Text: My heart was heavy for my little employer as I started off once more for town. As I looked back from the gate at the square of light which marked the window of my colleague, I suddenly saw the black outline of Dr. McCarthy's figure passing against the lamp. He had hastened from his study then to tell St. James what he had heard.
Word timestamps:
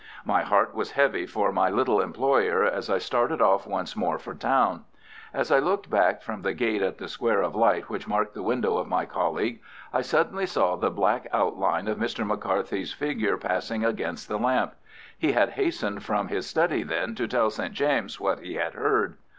My 0.25 0.41
heart 0.41 0.73
was 0.73 0.93
heavy 0.93 1.27
for 1.27 1.51
my 1.51 1.69
little 1.69 2.01
employer 2.01 2.63
as 2.63 2.89
I 2.89 2.97
started 2.97 3.39
off 3.39 3.67
once 3.67 3.95
more 3.95 4.17
for 4.17 4.33
town. 4.33 4.85
As 5.31 5.51
I 5.51 5.59
looked 5.59 5.91
back 5.91 6.23
from 6.23 6.41
the 6.41 6.55
gate 6.55 6.81
at 6.81 6.97
the 6.97 7.07
square 7.07 7.43
of 7.43 7.53
light 7.55 7.87
which 7.87 8.07
marked 8.07 8.33
the 8.33 8.41
window 8.41 8.77
of 8.79 8.87
my 8.87 9.05
colleague, 9.05 9.61
I 9.93 10.01
suddenly 10.01 10.47
saw 10.47 10.75
the 10.75 10.89
black 10.89 11.27
outline 11.31 11.87
of 11.87 11.99
Dr. 11.99 12.25
McCarthy's 12.25 12.91
figure 12.91 13.37
passing 13.37 13.85
against 13.85 14.27
the 14.27 14.39
lamp. 14.39 14.73
He 15.19 15.33
had 15.33 15.49
hastened 15.51 16.03
from 16.03 16.29
his 16.29 16.47
study 16.49 16.81
then 16.81 17.13
to 17.13 17.27
tell 17.27 17.51
St. 17.51 17.71
James 17.75 18.19
what 18.19 18.39
he 18.39 18.55
had 18.55 18.73
heard. 18.73 19.17